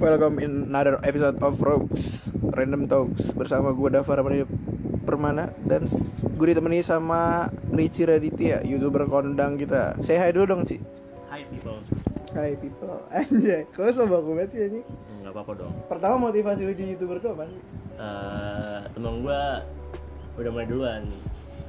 [0.00, 3.36] Welcome in another episode of Rogues Random Talks.
[3.36, 4.48] Bersama gue Dava Ramani
[5.04, 5.84] Permana Dan
[6.24, 10.00] gue ditemani sama Richie Raditya Youtuber kondang kita.
[10.00, 10.80] Say hi dulu dong Ci.
[11.28, 11.84] Hai people.
[12.32, 12.96] Hai people.
[13.12, 14.84] Anjay Kok baku banget sih anjing?
[15.20, 15.72] Nggak apa-apa dong.
[15.84, 17.60] Pertama motivasi lu jadi youtuber tuh apa sih?
[18.00, 19.40] Eh, Temen gue
[20.40, 21.02] udah mulai duluan.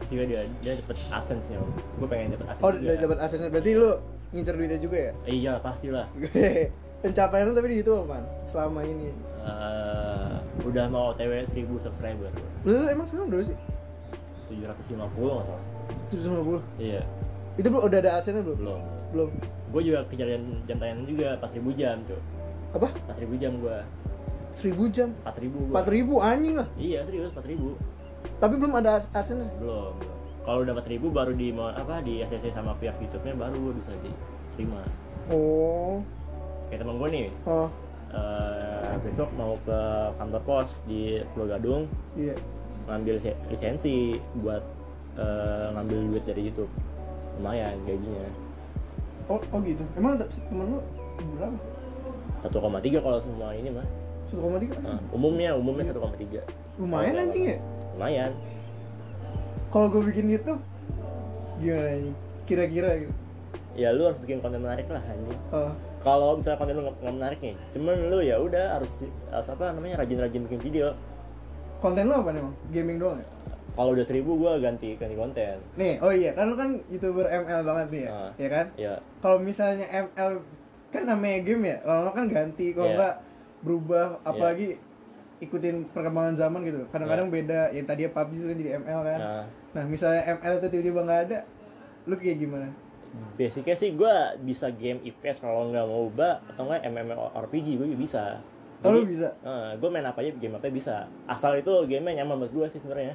[0.07, 1.59] Juga dia dia dapet adsense nya
[1.99, 2.79] gue pengen dapet adsense Oh juga.
[2.79, 3.91] udah dapat aksesnya Berarti lu
[4.31, 5.11] ngincer duitnya juga ya?
[5.27, 6.07] Eh, iya pastilah
[7.01, 8.25] Pencapaian lu tapi di YouTube apaan?
[8.45, 9.09] Selama ini.
[9.41, 10.33] Eh,
[10.69, 12.29] udah mau otw 1000 subscriber.
[12.61, 13.57] Lu emang sekarang berapa sih?
[14.53, 15.63] 750 nggak salah.
[16.13, 17.01] 750 iya.
[17.59, 18.57] Itu belum udah ada aksesnya belum?
[18.61, 18.81] belum.
[19.11, 19.29] Belum.
[19.71, 20.27] Gue juga kejar
[20.67, 22.19] jam, tayangan juga 4000 jam tuh
[22.75, 22.87] Apa?
[23.15, 23.77] 4000 jam gue
[24.51, 25.09] 1000 jam?
[25.23, 26.67] 4000 gue 4000 anjing lah.
[26.75, 27.79] Iya serius 4000
[28.43, 29.93] Tapi belum ada aksesnya belum belum.
[30.41, 34.83] Kalau udah 4000 baru di apa di ACC sama pihak YouTube-nya baru bisa diterima
[35.31, 36.03] Oh
[36.71, 37.67] kayak temen gue nih Oh
[38.11, 39.79] eh, besok mau ke
[40.15, 41.83] kantor pos di Pulau Gadung
[42.15, 42.35] Iya
[42.81, 43.97] ngambil lise- lisensi
[44.37, 44.63] buat
[45.15, 46.71] eh, ngambil duit dari YouTube
[47.37, 48.25] lumayan gajinya
[49.27, 49.79] Oh, oh gitu.
[49.95, 50.79] Emang ada- temen lu
[51.37, 51.55] berapa?
[52.41, 52.51] 1,3
[52.99, 53.85] kalau semua ini mah
[54.25, 54.75] 1,3?
[54.81, 56.41] Nah, umumnya umumnya 1,3
[56.75, 57.57] Lumayan Kalau- anjing ya?
[57.93, 58.31] lumayan
[59.69, 60.59] Kalau gue bikin YouTube
[61.57, 62.15] gimana anjing?
[62.43, 63.13] Kira-kira gitu.
[63.71, 65.71] ya lu harus bikin konten menarik lah anjing Oh.
[66.01, 68.91] Kalau misalnya konten lu nggak nggak menarik nih cuman lu ya udah harus
[69.29, 70.87] harus apa namanya rajin-rajin bikin video
[71.81, 72.55] Konten lu apa nih, emang?
[72.69, 73.27] Gaming doang ya?
[73.71, 77.61] kalau udah seribu gua ganti ganti konten Nih, oh iya, kan lu kan YouTuber ML
[77.63, 78.09] banget nih ya.
[78.11, 78.31] Ah.
[78.35, 78.65] Ya kan?
[78.75, 80.43] ya Kalau misalnya ML
[80.91, 82.95] kan namanya game ya, lama kan ganti kalau Iya.
[82.99, 83.15] enggak
[83.63, 84.75] berubah apalagi
[85.39, 86.83] ikutin perkembangan zaman gitu.
[86.91, 87.71] Kadang-kadang beda.
[87.71, 89.19] Yang tadi PUBG kan jadi ML kan.
[89.19, 89.41] Iya.
[89.71, 91.39] nah Nah, misalnya ML itu tiba-tiba nggak ada,
[92.11, 92.67] lu kayak gimana?
[93.35, 97.99] Basicnya sih gua bisa game IPS kalau nggak mau ubah atau nggak MMORPG gue juga
[97.99, 98.23] bisa.
[98.81, 99.29] Oh, lu bisa?
[99.77, 100.95] gue main apa aja game apa aja bisa.
[101.29, 103.13] Asal itu gamenya nyaman buat gue sih sebenarnya.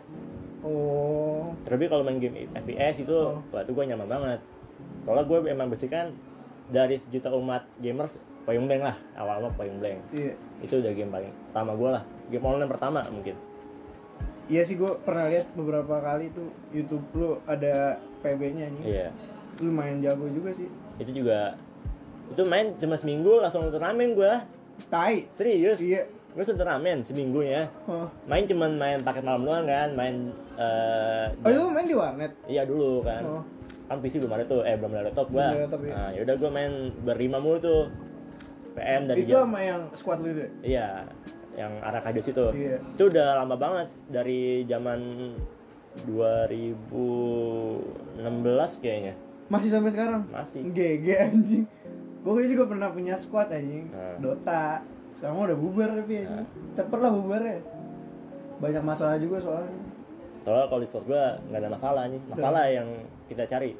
[0.62, 3.42] Oh, terlebih kalau main game FPS itu Oh.
[3.50, 4.40] wah itu gue nyaman banget.
[5.02, 6.14] Soalnya gue emang basic kan
[6.70, 8.14] dari sejuta umat gamers
[8.46, 8.96] Point Blank lah.
[9.18, 9.98] Awal-awal Point Blank.
[10.14, 10.34] Iya.
[10.62, 12.02] itu udah game paling pertama gue lah.
[12.30, 13.34] Game online pertama mungkin.
[14.46, 18.84] Iya sih gue pernah lihat beberapa kali tuh YouTube lu ada PB-nya nih.
[18.86, 19.08] iya
[19.58, 20.66] Lumayan jago juga sih.
[20.96, 21.54] itu juga
[22.26, 24.32] itu main cuma seminggu langsung turnamen gue
[24.86, 25.14] Tai.
[25.32, 26.04] serius Iya.
[26.32, 28.04] gue turnamen seminggunya Oh.
[28.24, 30.14] main cuman main paket malam doang kan main
[30.54, 32.30] eh Oh, lu main di warnet?
[32.44, 33.42] iya dulu kan Oh.
[33.86, 35.92] kan PC belum ada tuh eh belum ada laptop gua Belum ada laptop, iya.
[35.94, 37.82] nah yaudah gua main berlima mulu tuh
[38.74, 40.48] PM dari itu jam sama yang squad lu itu ya?
[40.62, 40.86] iya
[41.56, 42.76] yang arah kardus itu Iya.
[42.82, 44.98] itu udah lama banget dari zaman
[46.04, 49.14] 2016 kayaknya
[49.46, 50.22] Masih sampai sekarang?
[50.28, 51.64] masih GG anjing.
[52.20, 53.86] Gue juga pernah punya squad anjing.
[53.90, 54.18] Nah.
[54.18, 54.82] Dota.
[55.14, 56.46] Sekarang udah bubar tapi anjing.
[56.74, 57.58] Cepet lah bubarnya.
[58.58, 59.78] Banyak masalah juga soalnya.
[60.40, 62.88] soalnya kalau di Discord gua nggak ada masalah nih masalah yang
[63.26, 63.74] kita cari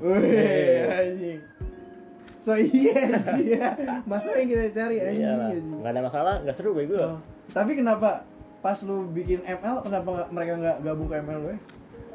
[0.00, 1.40] Wih, anjing.
[2.40, 3.54] So iya anjing.
[4.10, 5.22] Masalah yang kita cari anjing.
[5.22, 5.78] iya anjing.
[5.78, 7.18] nggak ada masalah nggak seru gue gua Oh.
[7.50, 8.26] Tapi kenapa
[8.58, 11.58] pas lu bikin ML kenapa mereka nggak gabung ke ML lu ya?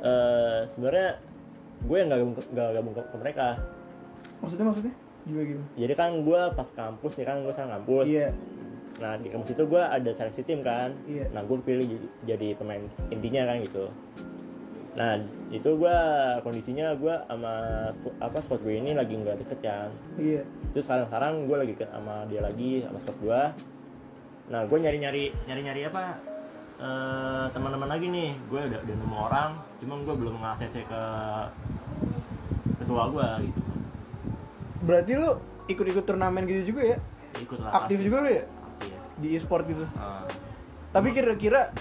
[0.02, 1.10] Eh, sebenarnya
[1.82, 3.48] gue yang nggak gabung, ke- nggak gabung ke, ke mereka
[4.38, 4.94] Maksudnya maksudnya?
[5.26, 5.68] Gimana gimana?
[5.74, 8.30] jadi kan gue pas kampus nih kan gue sekarang kampus Iya.
[8.96, 10.96] Nah di kampus itu gue ada seleksi tim kan.
[11.04, 11.28] Iya.
[11.30, 13.92] Nah gue pilih jadi, jadi pemain intinya kan gitu.
[14.96, 15.20] Nah
[15.50, 15.98] itu gue
[16.40, 17.54] kondisinya gue sama
[18.16, 19.92] apa squad gue ini lagi nggak deket kan.
[20.16, 20.48] Iya.
[20.72, 23.42] Terus sekarang sekarang gue lagi ke, sama dia lagi sama squad gue.
[24.48, 26.04] Nah gue nyari nyari nyari nyari apa
[26.78, 28.32] eh, teman-teman lagi nih.
[28.48, 31.02] Gue udah udah nemu orang, cuman gue belum ngasih ke
[32.78, 33.60] ketua gue gitu.
[34.82, 35.32] Berarti lu
[35.66, 36.98] ikut-ikut turnamen gitu juga ya?
[37.36, 37.72] Ikut lah.
[37.76, 38.92] Aktif juga lu ya Aktif.
[39.18, 39.86] di e-sport gitu.
[39.94, 40.24] Ah.
[40.90, 41.74] Tapi kira-kira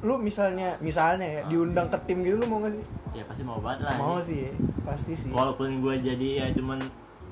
[0.00, 2.84] lu misalnya misalnya ya diundang ke tim gitu lu mau gak sih?
[3.12, 3.92] ya pasti mau banget lah.
[3.94, 4.48] Mau sih,
[4.82, 5.28] pasti sih.
[5.28, 6.80] walaupun gue jadi ya cuman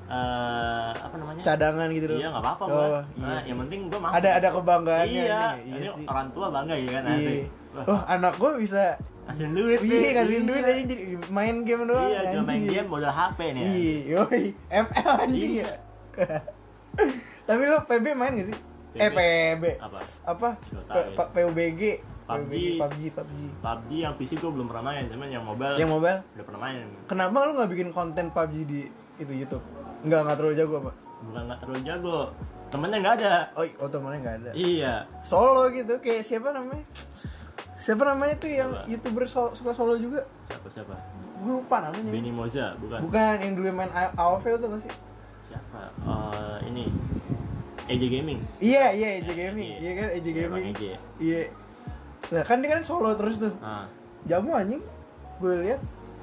[0.05, 2.15] eh, apa namanya Cadangan gitu loh.
[2.15, 3.49] iya nggak apa-apa Oh, gue iya nah, sih.
[3.49, 6.05] yang penting gue masuk Ada ada kebanggaannya iya Iya sih.
[6.05, 7.17] orang tua bangga ya kan Iya.
[7.17, 7.43] asik
[7.81, 8.99] Oh, anak gua bisa
[9.31, 10.11] ngasihin duit Iya, nih.
[10.13, 12.09] kasihin duit aja jadi main game doang.
[12.09, 13.65] iya cuma main game modal HP nih ya.
[13.65, 14.43] Iya, yoi.
[14.69, 15.67] ML anjing ya.
[17.41, 18.57] Tapi lu PB main gak sih?
[18.93, 19.63] Eh PB.
[19.79, 20.49] apa Apa?
[20.67, 21.45] Dota, P- ya.
[21.47, 21.81] PUBG.
[22.21, 22.53] PUBG.
[22.77, 23.39] PUBG, PUBG.
[23.57, 26.19] PUBG yang PC gue belum pernah main cuman yang mobile Yang mobile?
[26.29, 26.75] udah pernah main
[27.05, 28.79] Kenapa lu gak bikin konten PUBG di
[29.17, 29.63] itu YouTube?
[30.01, 30.91] Enggak, enggak terlalu jago apa?
[31.21, 32.19] bukan nggak terlalu jago
[32.67, 34.51] temennya nggak ada Oh, oh temennya nggak ada.
[34.53, 36.81] iya Solo gitu, kayak siapa namanya?
[37.81, 38.85] Siapa namanya tuh yang Siapa?
[38.87, 40.21] youtuber so- suka solo juga?
[40.45, 40.93] siapa siapa
[41.41, 42.11] Gue lupa namanya.
[42.11, 44.93] Benny Moza bukan Bukan yang dulu main AOV tuh gak sih?
[45.43, 46.85] siapa Eh, ini
[47.87, 49.67] EJ Gaming Iya, iya EJ Gaming.
[49.67, 49.77] Iya.
[49.79, 50.65] Iya kan EJ Iya, Gaming.
[51.17, 51.41] Iya.
[52.29, 53.49] Nah, kan dia kan solo terus tuh.
[53.57, 53.89] nah
[54.23, 54.85] Jamu anjing.
[55.41, 55.81] Gue lihat.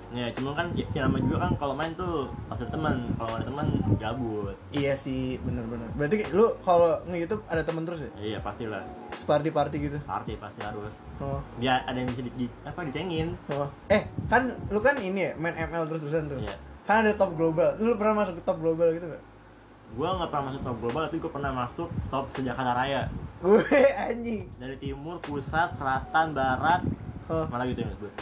[0.08, 3.44] Ya cuma kan ya, nama juga kan kalau main tuh pas ada teman kalau ada
[3.44, 3.66] teman
[3.96, 5.84] gabut Iya sih, bener-bener.
[5.92, 8.10] Berarti lu kalau nge-YouTube ada temen terus ya?
[8.18, 8.80] iya pastilah
[9.12, 9.98] Party party gitu.
[10.02, 11.40] party pasti harus Oh.
[11.56, 13.68] dia ada yang bisa di, di- apa dicengin Oh.
[13.86, 16.40] Eh, kan lu kan ini ya main ML terus-terusan tuh.
[16.40, 16.56] Iya.
[16.82, 17.76] Kan ada top global.
[17.76, 19.20] Lu pernah masuk ke top global gitu gak?
[19.88, 23.08] gue nggak pernah masuk top global tapi gue pernah masuk top sejakarta raya
[23.38, 23.64] Gue
[23.98, 24.44] anjing.
[24.56, 26.84] dari timur pusat selatan barat
[27.24, 27.44] Oh.
[27.46, 28.12] mana gitu ya gue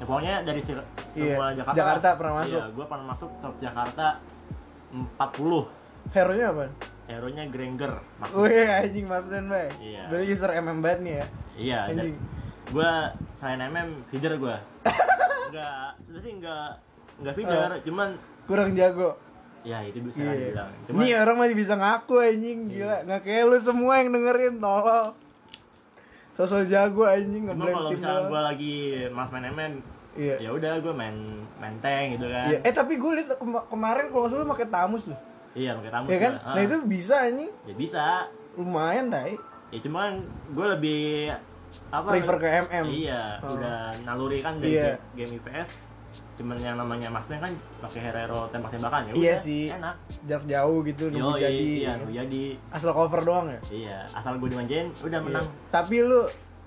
[0.00, 2.56] ya pokoknya dari se- Iya, semua Jakarta Jakarta pernah masuk.
[2.56, 4.06] iya gue pernah masuk top Jakarta
[4.90, 5.68] 40
[6.10, 6.66] Hero-nya apa?
[7.06, 9.66] hero nya Granger maksud Wih anjing Mas Den bay.
[9.76, 10.06] Iya.
[10.06, 11.26] Berarti user MM banget nih ya.
[11.58, 12.14] iya Anjing.
[12.66, 12.92] gue
[13.34, 14.56] selain MM feeder gue
[15.44, 16.70] enggak sudah sih enggak
[17.18, 18.08] enggak feeder cuman
[18.46, 19.18] Kurang jago.
[19.60, 20.32] ya itu bisa Iya.
[20.32, 22.96] dibilang cuman Nih orang masih bisa ngaku anjing gila.
[23.04, 25.06] Nggak kayak lu semua yang dengerin tolol.
[26.42, 28.26] Sosok jago anjing ngeblend kalau tim doang.
[28.26, 28.74] gue lagi
[29.08, 29.74] mas main MM
[30.12, 30.36] Iya.
[30.38, 31.16] ya udah gue main
[31.56, 32.58] main tank gitu kan Iya.
[32.62, 35.18] Eh tapi gue liat kema- kemarin kalau nggak salah lu pakai tamus tuh.
[35.52, 36.32] iya pakai tamu Ya kan?
[36.34, 36.48] gua.
[36.48, 36.64] Nah Ah.
[36.64, 37.50] itu bisa anjing.
[37.60, 38.04] ya bisa
[38.52, 39.36] Lumayan dai.
[39.68, 40.10] ya cuman
[40.48, 41.02] gue lebih
[41.86, 42.84] apa Prefer ke MM.
[42.88, 43.54] iya Oh.
[43.54, 44.98] udah naluri kan dari Iya.
[45.12, 45.70] game, game IPS
[46.40, 49.68] cuman yang namanya Maxman kan pakai hero tembak-tembakan ya Iya sih.
[49.68, 49.92] enak
[50.24, 51.68] Jarak jauh gitu nunggu Yoi, jadi.
[51.76, 52.42] iya nunggu jadi
[52.72, 53.60] Asal cover doang ya.
[53.68, 55.68] iya asal gue dimanjain udah menang Iya.
[55.70, 56.20] Tapi lu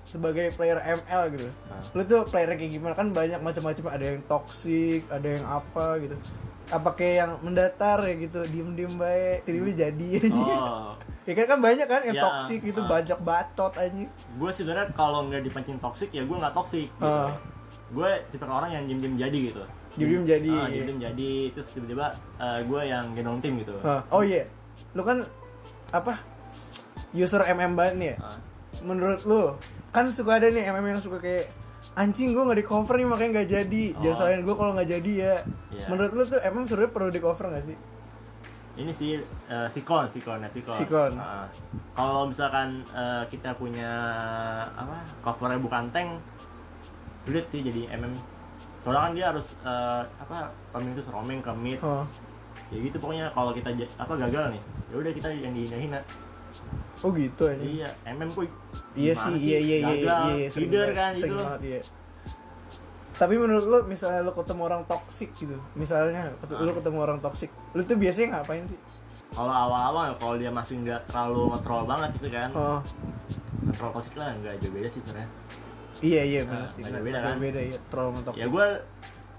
[0.04, 1.48] sebagai player ML gitu.
[1.66, 1.80] Ah.
[1.90, 2.92] Lu tuh player kayak gimana?
[2.92, 6.12] Kan banyak macam-macam ada yang toxic, ada yang apa gitu.
[6.66, 10.44] Apa kayak yang mendatar ya gitu, diem-diem baik, tiba-tiba jadi aja.
[10.54, 10.92] oh
[11.24, 12.88] Ya kan kan banyak kan yang Ya, toxic gitu, ah.
[12.90, 14.04] bajak bacot aja.
[14.12, 17.00] gue sebenarnya kalau nggak dipancing toxic ya gue nggak toxic gitu.
[17.02, 17.32] Ah.
[17.86, 19.62] Gue tipe orang yang diem-diem jadi gitu
[19.94, 20.50] Diem-diem jadi.
[20.52, 24.48] ah, diem-diem jadi terus tiba-tiba eh, gue yang gendong tim gitu Ah, Oh iya.
[24.92, 25.22] Lu kan
[25.90, 26.18] apa?
[27.12, 28.16] User MM banget nih ya.
[28.20, 28.38] Ah.
[28.82, 29.54] Menurut lu
[29.90, 31.46] kan suka ada nih MM yang suka kayak
[31.94, 34.18] anjing gue nggak di cover nih makanya nggak jadi jangan Oh.
[34.18, 35.34] salahin gue kalau nggak jadi ya
[35.70, 35.86] Iya.
[35.86, 37.76] menurut lu tuh MM sebenarnya perlu di cover nggak sih
[38.74, 39.12] ini sih
[39.46, 41.12] eh, sikon sikon ya sikon Sikon.
[41.14, 41.46] Ah.
[41.94, 43.92] kalau misalkan eh, kita punya
[44.68, 46.18] apa covernya bukan tank
[47.24, 48.14] sulit sih jadi mm
[48.84, 51.80] soalnya kan dia harus eh, apa terus roaming ke mid.
[51.80, 52.04] Oh.
[52.68, 54.62] Ya gitu pokoknya kalau kita apa gagal nih
[54.92, 56.00] ya udah kita yang dihina-hina.
[57.00, 58.44] Oh gitu aja iya mm kok
[58.94, 59.34] iya gimana sih?
[59.40, 60.14] iya iya iya iya
[60.52, 61.80] banget, kan itu banget, iya.
[63.14, 66.30] tapi menurut lu misalnya lu ketemu orang toxic gitu misalnya
[66.70, 66.76] Ah.
[66.78, 68.78] ketemu orang toxic lu tuh biasanya ngapain sih?
[69.34, 72.48] Kalau awal-awal ya kalau dia masih nggak terlalu ngetrol banget gitu kan.
[72.54, 72.80] Oh.
[73.66, 75.28] Ngetrol toxic lah nggak jauh beda sih sebenarnya
[76.04, 77.36] iya iya Ah, benar sih beda-beda beda kan?
[77.40, 78.66] beda ya troll sama ya gue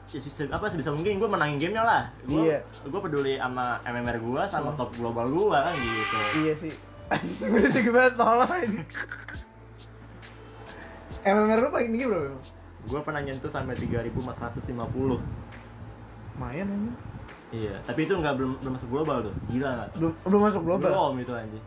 [0.07, 2.03] ya, sebisa- apa sebisa mungkin gue menangin gamenya lah.
[2.23, 2.59] Gue Iya.
[2.63, 6.15] gue peduli sama MMR gue sama top global gue kan gitu.
[6.39, 6.73] Iya sih.
[7.45, 8.81] Udah sih gimana tolong ini.
[11.23, 12.37] MMR lu paling tinggi berapa
[12.85, 15.17] gue pernah nyentuh sampai 3450
[16.31, 16.91] lumayan aja
[17.49, 19.33] iya tapi itu nggak belum belum masuk global tuh.
[19.47, 20.85] Gila nggak belum belum masuk global?
[20.85, 21.63] Belum itu anjing.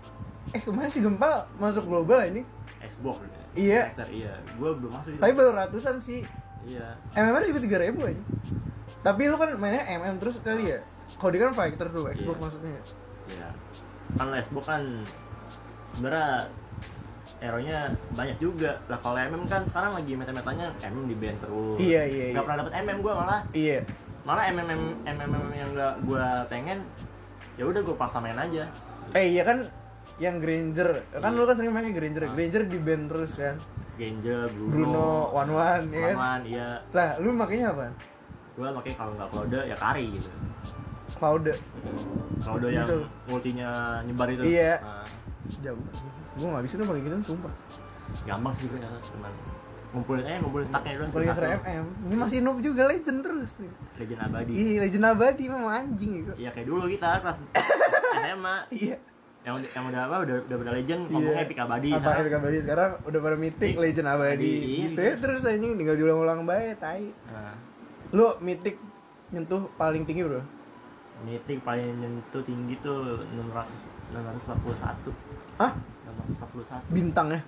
[0.48, 2.46] Eh kemarin si gempal masuk global ini
[2.78, 3.18] Xbox
[3.58, 3.82] Iya.
[3.90, 6.22] Hektar, iya gue belum masuk tapi baru ratusan sih
[6.62, 8.22] iya MMR juga tiga ribu aja
[9.00, 10.78] tapi lu kan mainnya MM terus kali ya
[11.16, 12.38] kalau dia kan fighter tuh Xbox Iya.
[12.40, 12.81] maksudnya
[13.28, 13.49] iya
[14.14, 14.82] kan Xbox kan
[15.88, 16.46] sebenarnya
[17.38, 17.78] Hero-nya
[18.12, 22.25] banyak juga lah kalau MM kan sekarang lagi meta-metanya MM di ban terus Iya, iya,
[22.30, 22.40] iya.
[22.40, 23.78] pernah dapet MM gue malah iya
[24.23, 26.78] malah MMM MMM yang gak gue pengen
[27.54, 28.66] ya udah gue paksa main aja
[29.14, 29.71] eh iya kan
[30.18, 31.06] yang Granger.
[31.14, 32.22] Kan lu kan sering main ke Granger.
[32.26, 32.34] Ah.
[32.34, 33.56] Granger di band terus kan.
[33.98, 36.14] Genja, Bruno, Bruno One One ya kan?
[36.14, 36.68] Wan, iya.
[36.94, 37.87] Lah lu makanya apa?
[38.54, 40.30] Gue pakai kalau nggak Claude ya Kari gitu.
[41.18, 41.50] Cloud
[42.38, 43.06] Claude yang Bisa.
[43.26, 43.68] multinya
[44.06, 44.42] nyebar itu.
[44.46, 44.78] Iya.
[44.78, 45.06] Nah,
[45.64, 45.82] jauh.
[46.38, 47.52] Gua nggak bisa tuh pakai gitu sumpah.
[48.22, 49.32] Gampang sih gue cuman
[49.88, 51.32] ngumpulin eh ngumpulin stacknya pakai satu.
[51.32, 53.50] user MM ini masih noob juga legend terus.
[53.56, 54.52] Nih legend abadi.
[54.52, 57.38] Ih, legend abadi memang anjing gitu Iya kayak dulu kita kelas
[58.20, 58.96] SMA iya
[59.49, 61.90] yang udah- yang udah apa udah udah pada legend ngomongnya epic abadi.
[61.97, 62.57] Apa epic abadi?
[62.61, 64.55] Sekarang udah pada Mythic, legend abadi.
[64.61, 65.12] Gitu iya.
[65.12, 67.09] ya terus anjing tinggal diulang-ulang bae tai.
[67.33, 67.57] Nah,
[68.12, 68.76] lu mythic
[69.33, 70.45] nyentuh paling tinggi bro?
[71.25, 75.17] Mythic paling nyentuh tinggi tuh 600 641
[75.57, 75.73] Hah?
[76.05, 77.40] 641 bintang ya?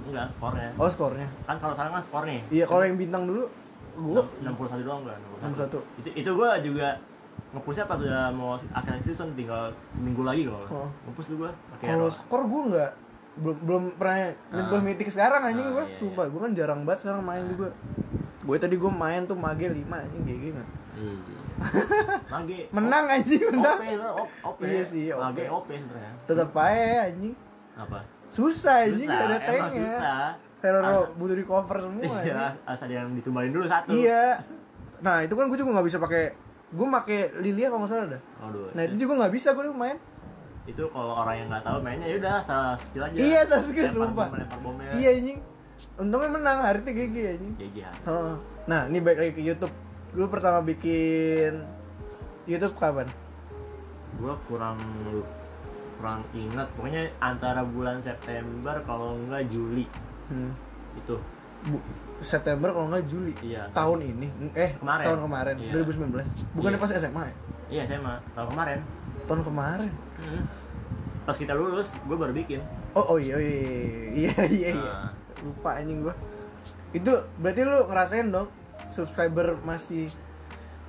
[0.00, 0.70] Enggak skornya.
[0.76, 1.28] Oh skornya.
[1.48, 3.48] Kan kalau sekarang kan skor nih iya kalau yang bintang dulu
[3.96, 5.80] gua 61 doang enggak 61.
[6.04, 7.00] itu itu gua juga
[7.50, 10.88] ngepushnya pas udah mau akhir season tinggal seminggu lagi kalau Oh.
[11.04, 12.90] ngepush tuh pakai kalau skor gua nggak
[13.36, 14.16] belum belum pernah
[14.48, 14.84] nyentuh Ah.
[14.84, 17.68] mythic sekarang anjing Ah, gua iya, sumpah gua kan jarang banget sekarang main juga
[18.40, 21.38] gue tadi gua main tuh mage 5 anjing GG kan Iya.
[22.32, 23.78] Mage Menang anjing menang.
[24.42, 25.20] OP Iya sih, OP.
[25.22, 27.34] Mage OP sebenarnya Tetep aja anjing.
[27.74, 29.94] apa Susah anjing gak ada tanknya.
[30.62, 32.20] Asa- butuh di cover semua.
[32.20, 34.38] iya asal yang ditumbalin dulu satu Iya.
[35.00, 36.24] Nah itu kan gue juga nggak bisa pakai.
[36.70, 38.20] Gue pakai Lilia kalau nggak salah dah.
[38.40, 39.98] Aduh, Nah itu juga nggak bisa gue main.
[40.60, 43.86] itu kalau orang yang nggak tahu mainnya ya udah salah skill aja Iya salah skill
[43.90, 44.28] sumpah.
[44.92, 45.38] Iya anjing.
[45.96, 47.52] Untungnya menang hari itu GG anjing.
[47.56, 47.90] GG ya.
[48.04, 48.34] Heeh.
[48.64, 49.74] Nah ini balik lagi ke YouTube.
[50.10, 51.64] Gue pertama bikin
[52.44, 53.08] YouTube kapan?
[54.12, 54.74] gua kurang
[55.96, 59.86] kurang ingat pokoknya antara bulan September kalau enggak Juli
[60.26, 60.50] Hmm.
[60.92, 61.14] itu
[61.62, 61.86] Bu-
[62.20, 63.32] September kalau nggak Juli.
[63.40, 63.66] Iya.
[63.70, 64.28] Tahun ini.
[64.52, 65.04] Eh Kemarin.
[65.04, 65.56] tahun kemarin.
[65.56, 65.72] Iya.
[65.74, 66.54] 2019.
[66.54, 66.84] Bukannya Iya.
[66.84, 67.34] pas SMA ya?
[67.70, 68.78] iya mah tahun kemarin
[69.24, 69.90] Tahun kemarin.
[70.18, 70.42] Hmm.
[71.22, 72.58] pas kita lulus gue baru bikin
[72.90, 73.54] Oh, oh iya, iya,
[74.10, 74.70] iya, iya, iya.
[74.74, 75.14] Nah.
[75.40, 76.10] Lupa anjing gua.
[76.90, 78.50] Itu berarti lu ngerasain dong
[78.90, 80.10] subscriber masih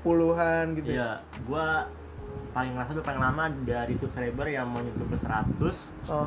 [0.01, 0.89] puluhan gitu.
[0.89, 0.97] ya?
[0.97, 1.09] iya
[1.45, 1.85] gua
[2.51, 6.25] paling ngerasa tuh paling lama dari subscriber yang mau nyentuh ke 100 Oh,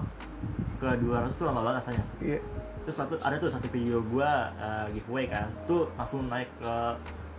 [0.78, 2.38] ke 200 tuh lama banget rasanya iya.
[2.84, 6.72] Terus satu ada tuh satu video gua uh, giveaway kan tuh langsung naik ke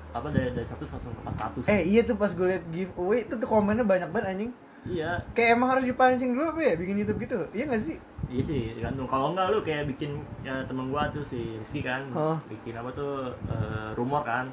[0.10, 3.36] apa dari dari 100 langsung ke 400 Eh, iya tuh pas gue liat giveaway itu
[3.36, 4.52] tuh komennya banyak banget anjing.
[4.86, 7.38] iya Kayak emang harus dipancing dulu apa ya bikin YouTube gitu?
[7.52, 7.98] Iya gak sih?
[8.26, 9.06] Iya sih, tergantung.
[9.06, 12.40] Kalau enggak lu kayak bikin ya temen gua tuh si Rizky kan, Oh.
[12.48, 14.48] bikin apa tuh eh, rumor kan,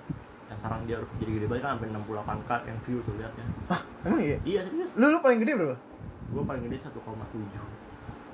[0.51, 3.47] yang sekarang dia jadi gede banget kan, sampai 68 k yang view tuh liatnya.
[3.71, 4.37] Ah, emang iya?
[4.43, 4.91] Iya serius.
[4.99, 5.77] Lu lu paling gede berapa?
[6.29, 6.99] Gua paling gede 1,7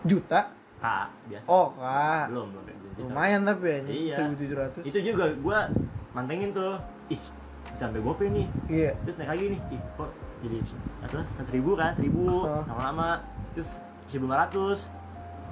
[0.03, 0.41] Juta?
[0.79, 0.85] K
[1.29, 1.47] biasa.
[1.51, 2.27] Oh, kak.
[2.31, 3.01] belum belum gitu.
[3.11, 3.95] Lumayan tapi anjing.
[4.11, 4.17] Iya.
[4.31, 4.89] 1700.
[4.89, 5.59] Itu juga gua
[6.15, 6.79] mantengin tuh,
[7.11, 7.21] ih
[7.75, 8.47] sampai gope nih.
[8.67, 8.91] Iya.
[9.03, 10.59] Terus naik lagi nih, ih kok jadi
[11.03, 12.63] atau satu ribu kan, seribu Oh.
[12.71, 13.23] lama-lama,
[13.59, 14.87] terus 1500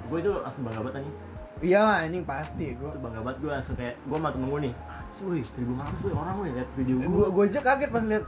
[0.07, 1.15] gue itu langsung bangga banget anjing
[1.57, 2.95] Iyalah anjing pasti gua.
[2.95, 4.73] itu bangga banget gue langsung kayak gue sama temen gue nih
[5.17, 8.25] Wih, 1500 wih orang wih liat video gue Gua gua aja kaget pas liat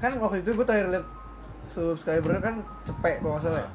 [0.00, 1.06] kan waktu itu gua terakhir liat
[1.60, 3.68] subscriber kan cepet kalau nggak salah.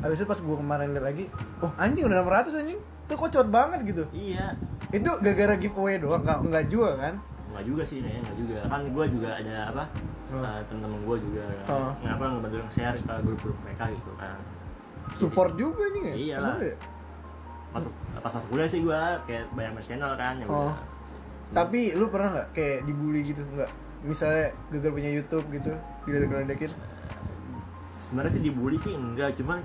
[0.00, 1.24] Habis itu pas gua kemarin liat lagi,
[1.60, 2.80] oh anjing udah 600 anjing.
[3.02, 4.04] Itu kok cepet banget gitu.
[4.08, 4.54] Iya
[4.88, 7.14] Itu gara-gara giveaway doang, enggak enggak juga kan?
[7.50, 9.84] Enggak juga sih, kayaknya enggak juga Kan gue juga ada apa
[10.32, 10.40] Oh.
[10.40, 11.90] eh, Temen-temen gue juga Oh.
[12.00, 14.36] Ngapa ngebantu share ke grup-grup mereka gitu kan
[15.12, 16.14] Support juga anjing ya?
[16.16, 16.56] Iyalah.
[16.56, 16.76] Masa ya?
[17.72, 20.72] Masuk, Pas masuk kuliah sih gue Kayak banyak main channel kan ya Oh.
[20.72, 20.76] udah.
[21.52, 23.68] Tapi lu pernah nggak kayak dibully gitu nggak?
[24.02, 25.70] Misalnya gagal punya YouTube gitu,
[26.02, 26.72] diledek-ledekin.
[28.02, 29.62] Sebenarnya sih dibully sih enggak Cuman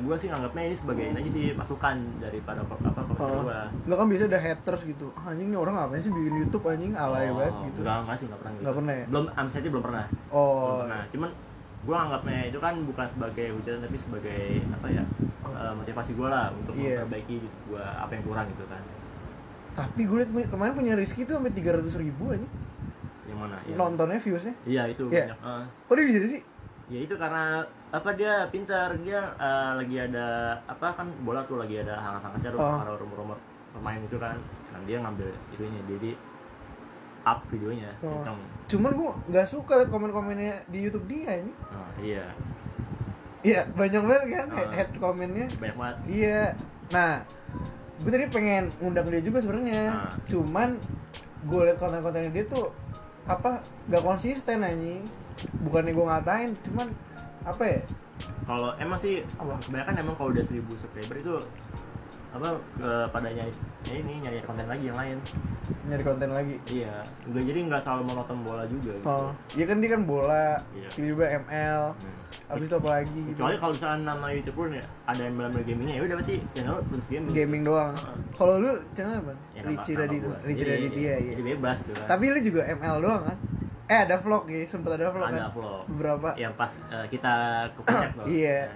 [0.00, 3.42] gue sih nganggapnya ini sebagai ini aja sih Masukan daripada apa apa komentar Oh.
[3.42, 5.06] gue Nggak kan biasa ada haters gitu.
[5.14, 7.78] Ah, anjing nih orang ngapain sih bikin YouTube anjing alay banget gitu.
[7.80, 8.62] Enggak, enggak sih, enggak pernah gitu.
[8.62, 9.04] Nggak pernah ya?
[9.06, 10.48] Belum, amsetnya belum pernah Oh.
[10.58, 11.02] Belum pernah.
[11.06, 11.30] Cuman
[11.84, 15.04] gue anggapnya itu kan bukan sebagai hujatan tapi sebagai apa ya
[15.44, 17.04] eh, motivasi gue lah untuk Iya.
[17.04, 18.80] memperbaiki gitu gue apa yang kurang gitu kan
[19.74, 22.46] Tapi gue liat kemarin punya Rizky tuh sampai 300 ribu aja
[23.24, 24.54] yang mana ya nontonnya viewsnya.
[24.64, 25.32] iya itu Iya.
[25.32, 26.42] banyak Eh, Kok dia bisa sih?
[26.86, 30.26] Ya itu karena apa dia pintar dia eh, lagi ada
[30.64, 32.76] apa kan bola tuh lagi ada hangat-hangatnya tuh Oh.
[32.76, 33.38] kalau rumor-rumor
[33.70, 34.36] pemain itu kan
[34.68, 36.10] nah dia ngambil itunya jadi
[37.24, 38.20] up videonya Oh.
[38.66, 41.52] Cuman gue nggak suka liat komen-komennya di YouTube dia ini.
[41.66, 42.26] oh, iya
[43.40, 44.56] Iya banyak banget kan Oh.
[44.56, 45.46] head, head komennya.
[45.54, 46.40] banyak banget Iya.
[46.90, 47.24] Nah,
[47.98, 49.82] gue tadi pengen ngundang dia juga sebenarnya.
[49.90, 50.12] Ah.
[50.26, 50.76] Cuman
[51.42, 52.72] gue liat konten-kontennya dia tuh
[53.24, 55.04] apa gak konsisten anjing.
[55.60, 56.88] Bukannya gue ngatain, cuman
[57.42, 57.80] apa ya?
[58.44, 61.34] kalau emang sih kebanyakan emang kalau udah 1000 subscriber itu
[62.30, 63.50] apa ke pada nyari
[63.84, 65.18] ya ini nyari konten lagi yang lain
[65.84, 66.56] Nyari konten lagi.
[66.64, 70.58] iya nggak jadi nggak selalu monoton bola juga gitu Oh, iya kan dia kan bola,
[70.72, 70.88] Iya.
[70.96, 72.16] juga ML, Hmm.
[72.48, 73.34] habis itu apa lagi gitu.
[73.34, 77.06] kecuali kalau misalnya nama youtuber nih ada yang benar gamingnya ya udah berarti channel plus
[77.08, 77.94] gaming Gaming doang.
[77.94, 78.16] Heeh.
[78.32, 79.32] Kalau lu channel apa?
[79.52, 80.36] Ya, Richie Raditya.
[80.40, 81.30] Richie Jadi- Raditya iya.
[81.32, 83.38] jadi bebas gitu kan Tapi lu juga ML doang kan?
[83.84, 85.52] Eh ada vlog ya, sempet ada vlog ada kan?
[85.52, 86.28] vlog Beberapa.
[86.34, 87.32] yang pas eh, kita
[87.70, 88.72] ke puncak loh Iya.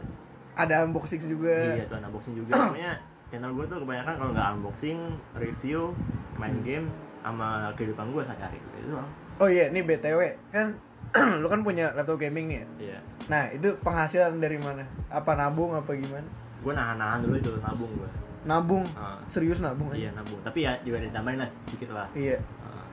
[0.53, 1.55] Ada unboxing juga.
[1.71, 4.99] iya tuh unboxing juga namanya channel gue tuh kebanyakan kalau nggak unboxing
[5.35, 5.93] review
[6.35, 6.63] main Hmm.
[6.63, 6.87] game
[7.21, 8.97] sama kehidupan gue sehari-hari gitu itu
[9.39, 10.75] Oh iya, nih BTW kan
[11.41, 12.67] lu kan punya laptop gaming nih ya.
[12.79, 12.99] iya
[13.29, 14.81] Nah, itu penghasilan dari mana?
[15.09, 16.25] Apa nabung apa gimana?
[16.59, 18.11] gue nahan-nahan dulu itu nabung gue
[18.41, 18.85] Nabung.
[18.93, 19.21] Ah.
[19.25, 20.19] Serius nabung iya aja.
[20.19, 22.37] nabung tapi ya juga ditambahin lah sedikit lah Iya.
[22.61, 22.85] Ah,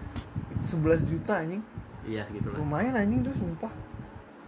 [0.60, 1.64] 11 juta anjing.
[2.06, 3.72] Iya segitu lah Lumayan anjing tuh sumpah.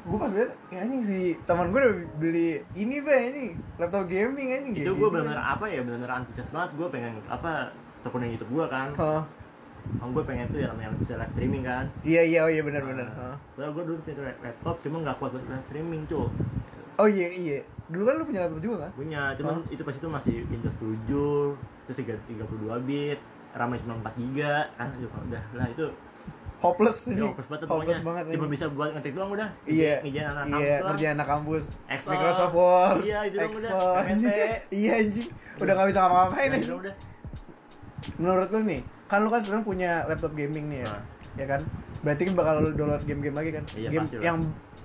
[0.04, 3.46] Gue pas liat, ya anjing si teman gue udah beli ini be ini
[3.76, 4.74] laptop gaming anjing.
[4.78, 7.68] itu gue benar-benar apa ya benar-benar antusias banget gue pengen apa
[8.02, 9.24] tekunin YouTube gue kan Oh,
[9.88, 12.84] Kan gue pengen tuh yang namanya bisa live streaming kan iya iya oh iya benar
[12.84, 13.08] benar.
[13.10, 13.36] Nah, Oh.
[13.52, 16.28] soalnya gue dulu punya laptop cuma nggak kuat buat live streaming cuy
[16.98, 17.60] Oh iya iya.
[17.88, 18.92] Dulu kan lu punya laptop juga kan?
[18.94, 21.04] punya cuman itu pas itu masih Windows 7
[21.84, 23.20] terus 3, 32 bit
[23.52, 25.86] RAM cuma 4 giga kan udah lah itu
[26.58, 27.28] hopeless Dia anjing.
[27.28, 29.50] hopeless banget hopeless banget Cuma bisa buat ngetik doang udah.
[29.64, 30.88] Iya, Ngejalan anak iya, kampus doang.
[30.88, 32.10] ngerjain anak kampus, Excel.
[32.12, 33.72] Microsoft Word, Iya, itu doang udah.
[34.70, 36.78] Iya anjing, udah nggak bisa ngapa-ngapain Nah, anjing.
[36.78, 36.96] udah.
[38.18, 41.02] Menurut lu nih, kan lu kan sekarang punya laptop gaming nih ya, Nah.
[41.36, 41.62] ya kan?
[42.00, 43.64] Berarti kan bakal lu download game-game lagi kan?
[43.74, 44.38] Iya, game yang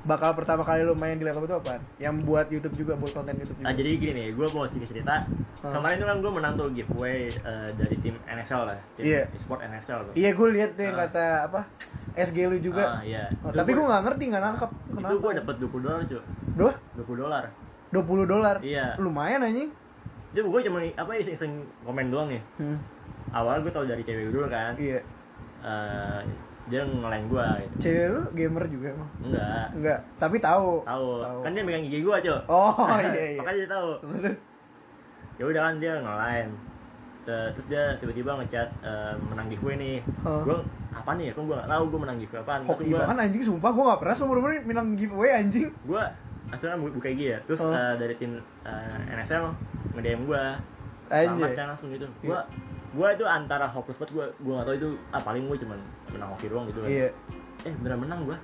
[0.03, 1.81] bakal pertama kali lu main di laptop itu apaan?
[1.97, 3.65] Yang buat YouTube juga, buat konten YouTube juga.
[3.65, 5.23] Nah jadi gini nih, gue mau sedikit cerita.
[5.63, 5.73] Hmm.
[5.73, 9.23] Kemarin tuh kan gue menang tuh giveaway eh, dari tim NSL lah, tim Iya.
[9.31, 10.13] e-sport NSL tuh.
[10.13, 11.07] Iya, gue lihat tuh yang Ah.
[11.07, 11.61] kata apa?
[12.13, 12.99] SG lu juga.
[12.99, 13.25] Ah, iya.
[13.41, 14.71] Oh, Itu tapi gue nggak ngerti nggak nangkep.
[14.73, 15.15] Itu Kenapa?
[15.17, 16.73] gue dapet 20 dolar cuy, Dua?
[16.99, 17.45] 20 dolar.
[17.89, 18.57] 20 dolar.
[18.61, 18.87] Iya.
[18.99, 19.71] Lumayan anjing.
[20.33, 22.43] Itu gue cuma apa iseng-iseng komen doang nih.
[22.59, 22.79] Hmm.
[23.31, 24.75] Awalnya gue tau dari cewek dulu kan.
[24.77, 25.01] Iya.
[25.63, 26.21] Eh,
[26.65, 27.75] dia ngelain gue gitu.
[27.81, 29.11] Cewek lu gamer juga emang?
[29.21, 29.67] Enggak.
[29.73, 30.71] Enggak, tapi tahu.
[30.83, 31.09] Tahu.
[31.21, 31.39] Tahu.
[31.43, 32.39] Kan dia megang gigi gue cuy.
[32.47, 33.39] Oh, iya iya.
[33.39, 33.89] Makanya dia tahu.
[34.01, 34.39] Terus
[35.33, 36.49] Ya udah kan dia ngelain.
[37.23, 39.99] Te- Terus dia tiba-tiba ngechat eh, menang giveaway nih.
[40.23, 40.43] Oh.
[40.45, 40.59] Gue
[40.93, 41.33] apa nih ya?
[41.33, 42.61] Kok gue gak tahu gue menang giveaway apaan.
[42.65, 45.71] hoki gue banget anjing sumpah gue gak pernah seumur umur menang giveaway anjing.
[45.83, 46.03] gue
[46.49, 47.73] asalnya bu- buka IG ya terus Oh.
[47.73, 49.49] eh, dari tim eh, NSL
[49.93, 50.45] nge-DM gue
[51.09, 52.45] selamat kan langsung gitu gue Iya.
[52.93, 55.79] Gue itu antara hopeless banget gue gue gak tau itu ah paling gue cuman
[56.13, 57.09] menang hoki doang gitu kan Iya.
[57.63, 58.37] eh beneran menang gue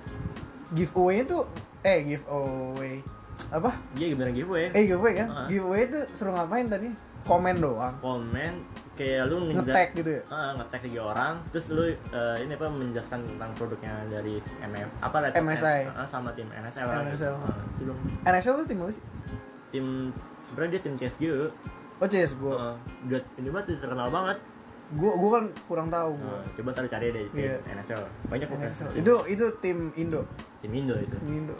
[0.71, 1.37] Giveaway itu
[1.81, 3.01] eh giveaway
[3.49, 3.71] apa?
[3.93, 5.27] dia beneran giveaway Eh giveaway kan?
[5.27, 5.47] Ah.
[5.47, 6.89] Giveaway itu suruh ngapain tadi?
[7.21, 7.93] Komen doang.
[7.99, 8.53] komen
[8.93, 10.21] kayak lu Nge-tag gitu ya?
[10.27, 15.17] Ah, nge-tag tiga orang terus lu eh, ini apa menjelaskan tentang produknya dari MM apa
[15.19, 15.81] laptop MSI.
[15.89, 17.09] Ah, sama tim NSL lah gitu.
[17.15, 17.35] NSL.
[17.39, 19.03] Ah, itu dong NSL tuh tim apa sih?
[19.69, 19.85] tim
[20.43, 21.53] sebenarnya dia tim CSGO
[21.99, 22.51] Oh CS gue.
[22.51, 24.37] Ah, udah ini banget terkenal banget
[24.89, 26.25] Gue gue kan kurang tahu gue.
[26.25, 27.61] Nah, coba taruh cari deh tim Iya.
[27.77, 28.01] NSL.
[28.25, 28.87] Banyak kok NSL.
[28.87, 28.97] NSL.
[28.97, 30.21] Itu itu tim Indo.
[30.59, 31.13] tim Indo itu.
[31.13, 31.55] Tim Indo.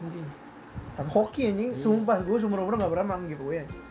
[0.00, 0.26] Anjing.
[0.90, 1.78] Tapi hoki anjing, Iya.
[1.78, 3.82] sumpah gue seumur umur gak pernah menang giveaway anjing.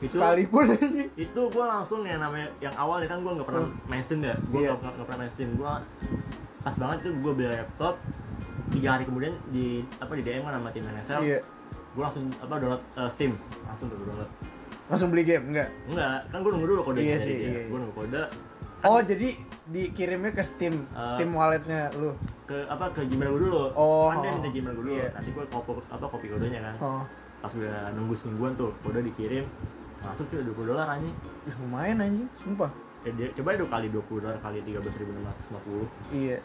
[0.00, 1.08] Itu Sekalipun anjing.
[1.14, 3.78] itu gue langsung yang namanya yang awal ya kan gue nggak pernah Hmm.
[3.86, 4.34] main Steam ya.
[4.50, 4.74] Gue Iya.
[4.74, 5.50] nggak nggak pernah main Steam.
[5.54, 5.70] Gue
[6.58, 7.94] pas banget itu gue beli laptop
[8.68, 9.66] tiga hari kemudian di
[9.98, 11.20] apa di DM kan sama tim NSL.
[11.22, 11.38] Iya.
[11.94, 14.30] Gue langsung apa download eh, Steam langsung tuh download.
[14.92, 15.68] Langsung beli game enggak?
[15.88, 17.60] Enggak, kan gue nunggu dulu kode Iya sih, iya, iya.
[17.66, 18.22] Gue nunggu kode
[18.82, 19.28] Oh, jadi
[19.64, 22.12] dikirimnya ke Steam, Eh, Steam walletnya lu.
[22.44, 23.70] ke apa ke Gmail gue dulu.
[23.72, 24.92] Oh, kan dia minta Gmail gue dulu.
[24.92, 25.08] iya.
[25.10, 26.74] Nanti gue kopi apa kopi kodenya kan.
[26.78, 27.02] Oh,
[27.40, 27.64] Pas gue
[27.96, 29.48] nunggu semingguan tuh kode dikirim
[30.02, 31.14] masuk cuy 20 dolar anjing.
[31.42, 32.68] ih, lumayan anjing, sumpah.
[33.02, 36.38] Ya, dia, coba dua kali 20 dolar kali 13.650 Iya.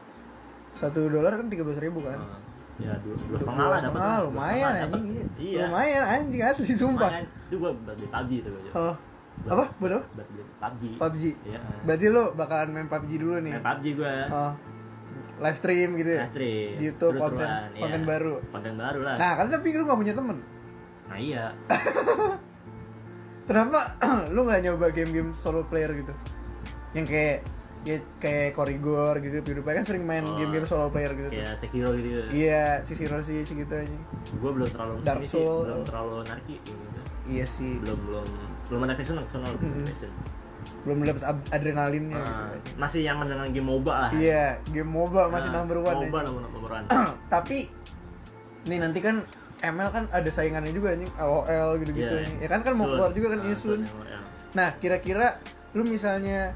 [0.71, 2.17] Satu dolar kan tiga belas ribu kan?
[2.17, 2.37] Nah,
[2.77, 5.05] ya dua, dua setengah lah dapat lumayan anjing.
[5.09, 5.25] Iya.
[5.35, 7.09] iya Lumayan anjing asli sumpah.
[7.09, 7.25] lumayan.
[7.43, 8.95] itu gua buat beli PUBG tuh gua Oh,
[9.47, 9.65] apa?
[9.75, 10.03] Buat apa?
[10.11, 11.23] buat beli PUBG PUBG.
[11.43, 13.53] iya Berarti lu bakalan main PUBG dulu nih.
[13.53, 14.53] main PUBG gua Oh.
[15.37, 16.25] Live stream gitu ya?
[16.27, 17.81] Stream, Di YouTube seru-seruan, konten iya.
[17.83, 18.33] konten baru.
[18.47, 20.37] konten baru lah Nah, kan tapi lu gak punya temen.
[21.05, 21.45] nah iya
[23.47, 23.79] Kenapa
[24.33, 26.11] lu nggak nyoba game-game solo player gitu?
[26.91, 27.37] Yang kayak
[27.83, 31.29] ya, kayak Korigor gitu, PewDiePie kan sering main Oh, game-game solo player gitu.
[31.29, 31.35] tuh.
[31.35, 33.97] kayak Sekiro gitu Iya, si Zero Six gitu aja.
[34.37, 35.63] gua belum terlalu Dark ini sih, Soul.
[35.63, 38.27] belum terlalu narki gitu Iya sih, belum belum
[38.67, 39.85] belum ada sono belum Mm-mm.
[39.85, 40.11] passion
[40.83, 42.19] belum dapet ab- adrenalinnya.
[42.19, 42.75] Nah, gitu.
[42.75, 45.95] masih yang dengan game MOBA lah Iya, game MOBA masih Nah, number one.
[46.01, 46.23] MOBA ya.
[46.27, 46.85] nomor nomor one
[47.33, 47.57] Tapi
[48.65, 49.23] nih nanti kan
[49.57, 52.13] ML kan ada saingannya juga anjing, LOL gitu-gitu.
[52.13, 52.37] Anjing.
[52.37, 53.79] Ya kan kan mau keluar juga kan Ah, Isun.
[54.53, 55.39] Nah, kira-kira
[55.71, 56.51] lu misalnya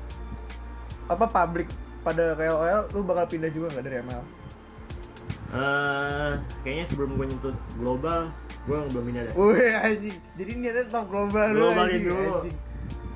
[1.11, 1.67] apa public
[2.01, 4.23] pada LOL, lu bakal pindah juga nggak dari ML?
[5.51, 6.31] Eh,
[6.63, 8.31] kayaknya sebelum gue nyentuh global,
[8.63, 9.33] gue belum ini deh.
[9.35, 10.15] Wih anjing.
[10.39, 12.03] Jadi niatnya top global dulu Globalin anjing.
[12.07, 12.31] dulu.
[12.39, 12.57] anjing.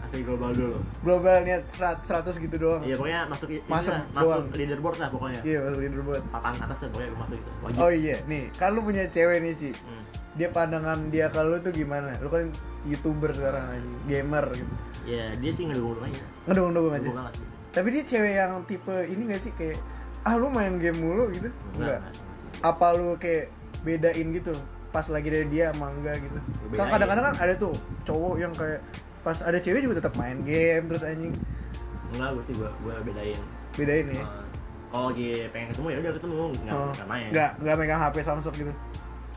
[0.03, 0.77] Asli global dulu.
[0.99, 2.83] Global niat 100, 100 gitu doang.
[2.83, 4.43] Iya pokoknya masuk Masuk lah, doang.
[4.45, 5.39] masuk leaderboard lah pokoknya.
[5.47, 6.23] Iya, masuk leaderboard.
[6.27, 7.49] Papan atas lah pokoknya gue masuk itu.
[7.63, 7.79] Wajib.
[7.79, 9.69] Oh iya, nih, lu punya cewek nih, Ci.
[9.71, 10.03] Hmm.
[10.35, 12.19] Dia pandangan dia ke lu tuh gimana?
[12.19, 12.51] Lu kan
[12.83, 14.73] YouTuber sekarang anjing, gamer gitu.
[15.07, 16.19] Ya dia sih ngedukung aja.
[16.51, 16.99] Ngedukung-dukung aja.
[16.99, 17.35] Ngedukung banget.
[17.75, 19.77] Tapi dia cewek yang tipe ini gak sih kayak
[20.23, 21.51] ah lu main game mulu gitu?
[21.75, 22.01] Enggak.
[22.63, 23.51] Apa lu kayak
[23.83, 24.55] bedain gitu
[24.89, 26.39] pas lagi dari dia sama enggak gitu?
[26.73, 28.79] Kan kadang-kadang kan ada tuh cowok yang kayak
[29.21, 31.35] pas ada cewek juga tetap main game terus anjing
[32.09, 33.39] Enggak, gue sih gue gue bedain.
[33.75, 34.23] bedain ya.
[34.23, 34.25] Eh,
[34.87, 37.27] kalau lagi pengen ketemu ya udah ketemu, enggak Oh, main.
[37.27, 38.71] Enggak, enggak megang HP Samsung gitu.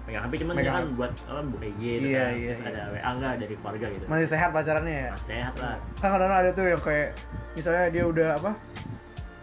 [0.08, 0.96] Pegang HP cuman Megang dia kan HP.
[0.96, 2.32] buat apa buka IG gitu Iya, kan.
[2.32, 2.70] iya, Terus iya.
[2.70, 4.04] ada WA enggak dari keluarga gitu.
[4.06, 5.08] Masih sehat pacarannya ya?
[5.10, 5.76] Mas sehat lah.
[5.94, 7.08] kan kadang-kadang ada tuh yang kayak
[7.52, 8.50] misalnya dia udah apa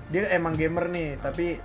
[0.05, 1.57] dia emang gamer nih tapi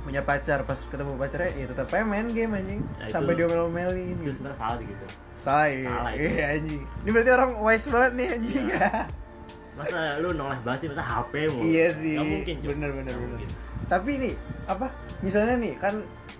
[0.00, 4.16] punya pacar pas ketemu pacarnya ya tetap aja main game anjing Nah, sampai dia omelin
[4.16, 5.04] Itu gitu sebenarnya salah gitu.
[5.34, 6.24] say Salah itu.
[6.26, 8.88] iya anjing ini berarti orang wise banget nih anjing Iya.
[9.78, 11.60] Masa lu noleh banget sih masa HP mulu.
[11.62, 13.48] iya sih mungkin, bener bener bener mungkin.
[13.86, 14.34] tapi nih
[14.66, 14.86] apa
[15.20, 15.94] misalnya nih kan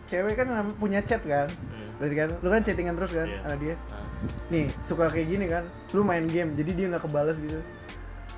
[0.06, 1.89] cewek kan punya chat kan Hmm.
[2.00, 3.38] Berarti kan lu kan chattingan terus kan Iya.
[3.38, 4.04] sama dia Nah,
[4.48, 7.60] nih suka kayak gini kan lu main game jadi dia nggak kebales gitu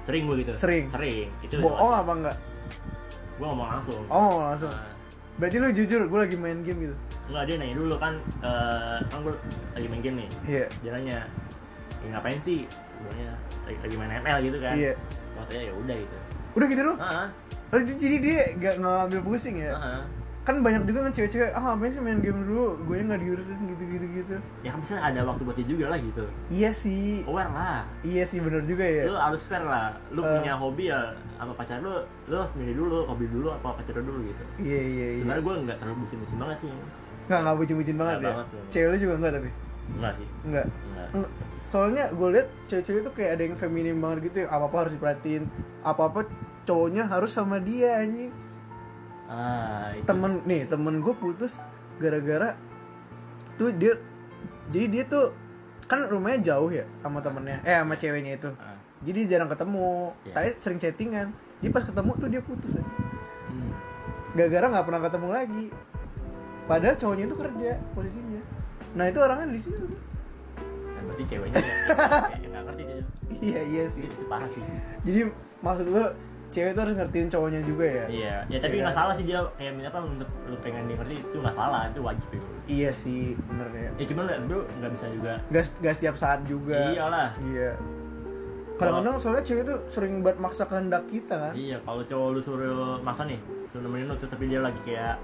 [0.03, 0.53] sering gue gitu.
[0.59, 0.91] Sering?
[0.91, 1.31] Sering.
[1.41, 2.37] Itu bohong apa enggak
[3.33, 4.69] gue ngomong langsung Oh langsung.
[4.69, 4.91] Nah,
[5.33, 6.97] Berarti lu jujur, gue lagi main game gitu.
[7.25, 9.33] enggak dia nanya dulu kan eh, kan gue
[9.73, 10.67] lagi main game nih Iya.
[10.83, 11.19] dia nanya
[12.03, 13.11] "Ya, ngapain sih gue
[13.65, 14.93] lagi, lagi main ML gitu kan Iya.
[15.33, 16.17] waktunya ya udah gitu
[16.53, 16.99] Udah gitu doang.
[17.01, 17.27] ah
[17.73, 19.73] Oh, jadi dia gak ngambil pusing ya?
[19.73, 20.03] ah
[20.43, 24.07] Kan banyak juga kan cewek-cewek, ah ngapain sih main game dulu, gue nggak diurusin gitu-gitu
[24.13, 24.37] gitu.
[24.61, 28.27] ya kan bisa ada waktu buat dia juga lah gitu Iya sih, aware lah iya
[28.27, 29.07] sih bener juga ya.
[29.07, 30.31] lu harus fair lah lu Eh.
[30.35, 31.95] punya hobi ya sama pacar lu
[32.27, 35.21] lu harus milih dulu hobi dulu apa pacar lu dulu gitu Iya iya iya.
[35.21, 36.71] sebenarnya gue nggak terlalu bucin-bucin banget sih
[37.23, 38.35] Nggak nggak bucin-bucin banget Nggak ya.
[38.35, 38.65] banget, nggak.
[38.69, 39.51] Cewek lu juga enggak tapi?
[39.93, 40.67] enggak sih Enggak.
[41.63, 44.49] Soalnya gue liat cewek-cewek tuh kayak ada yang feminim banget gitu ya.
[44.49, 45.43] Apa-apa harus diperhatiin.
[45.83, 46.21] Apa-apa
[46.63, 48.35] cowoknya harus sama dia anjing.
[49.33, 50.05] Ah itu.
[50.05, 51.57] Temen nih, temen gue putus
[51.97, 52.53] gara-gara
[53.57, 53.97] tuh dia
[54.69, 55.33] jadi dia tuh
[55.85, 58.49] kan rumahnya jauh ya sama temennya eh sama ceweknya itu.
[58.57, 58.77] Ah.
[59.01, 60.33] jadi jarang ketemu Iya.
[60.33, 61.29] tapi sering chattingan.
[61.59, 62.85] Jadi pas ketemu tuh dia putus ya.
[63.49, 63.73] Hmm.
[64.33, 65.67] gara-gara nggak pernah ketemu lagi.
[66.63, 68.43] Padahal cowoknya itu kerja posisinya
[68.93, 69.83] nah itu orangnya di situ.
[69.83, 71.69] Nah, berarti ceweknya ya,
[72.53, 72.97] nggak ngerti dia
[73.41, 74.05] iya iya sih.
[74.05, 74.63] Itu parah sih
[75.03, 75.21] jadi
[75.59, 76.05] maksud lo
[76.53, 78.07] cewek tuh harus ngertiin cowoknya juga ya?
[78.07, 78.35] Iya.
[78.47, 79.01] Ya tapi Iya nggak kan?
[79.01, 81.83] salah sih dia kayak apa untuk lu pengen dia ngerti itu nggak salah.
[81.89, 83.91] Itu wajib ya iya sih bener ya.
[83.97, 85.33] Ya cuman nggak bro nggak bisa juga.
[85.51, 86.81] Gak, gak setiap saat juga.
[86.93, 87.29] Iyalah.
[87.43, 87.71] Iya.
[88.77, 91.53] Kadang-kadang soalnya cewek tuh sering buat maksa kehendak kita kan?
[91.55, 93.39] Iya kalau cowok lu suruh masa nih
[93.71, 95.17] suruh nemenin lu terus tapi dia lagi kayak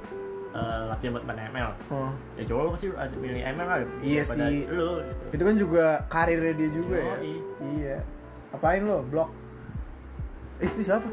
[0.54, 2.10] eh, latihan buat main ML oh.
[2.40, 4.64] ya cowok lu pasti ada pilih ML lah Iya sih.
[4.72, 5.36] lu gitu.
[5.36, 7.14] itu kan juga karirnya dia juga ya?
[7.20, 7.34] Yoi.
[7.76, 7.96] iya.
[8.48, 9.04] Apain lo?
[9.04, 9.28] Blok
[10.58, 11.06] Eh, itu siapa?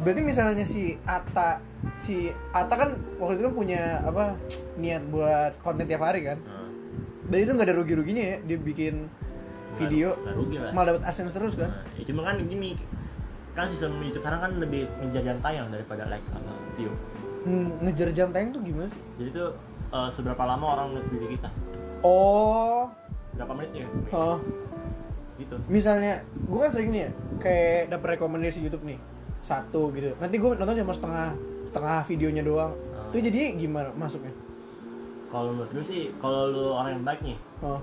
[0.00, 1.60] Berarti misalnya si Ata
[2.00, 4.40] si Ata kan waktu itu kan punya apa
[4.80, 6.40] niat buat konten tiap hari kan?
[6.40, 6.64] Nah,
[7.28, 9.12] dan itu nggak ada rugi-ruginya ya dia bikin
[9.76, 10.72] video nggak rugi lah.
[10.72, 11.68] malah dapat adsense terus kan?
[11.68, 12.80] Nah, ya cuma kan gini
[13.52, 16.88] kan sistem YouTube sekarang kan lebih ngejar jam tayang daripada like sama view.
[17.44, 19.00] Hmm, ngejar jam tayang tuh gimana sih?
[19.20, 19.52] Jadi tuh
[19.92, 21.50] eh, seberapa lama orang ngeliat video kita
[22.04, 22.90] oh.
[23.36, 23.86] Berapa menit ya?
[24.12, 24.38] Oh.
[25.40, 25.56] Gitu.
[25.72, 27.10] Misalnya gue kan sering nih ya
[27.40, 28.98] kayak dapet rekomendasi YouTube nih
[29.40, 30.12] satu gitu.
[30.20, 31.28] Nanti gue nonton cuma setengah
[31.64, 32.72] setengah videonya doang.
[32.76, 33.08] Oh.
[33.14, 34.34] itu jadi gimana masuknya?
[35.30, 37.80] Kalau menurut gue sih kalau lu orang yang baik nih oh.